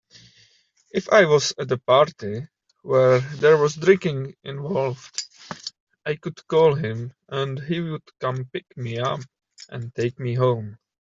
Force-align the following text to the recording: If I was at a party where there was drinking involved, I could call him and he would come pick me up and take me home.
If 0.91 1.09
I 1.09 1.25
was 1.25 1.53
at 1.59 1.71
a 1.71 1.77
party 1.77 2.47
where 2.81 3.19
there 3.19 3.55
was 3.55 3.75
drinking 3.75 4.35
involved, 4.43 5.25
I 6.03 6.15
could 6.15 6.47
call 6.47 6.73
him 6.73 7.13
and 7.29 7.59
he 7.61 7.81
would 7.81 8.01
come 8.19 8.45
pick 8.45 8.65
me 8.75 8.97
up 8.97 9.19
and 9.69 9.93
take 9.93 10.19
me 10.19 10.33
home. 10.33 10.79